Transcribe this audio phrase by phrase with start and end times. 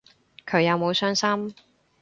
[0.47, 1.53] 佢有冇傷心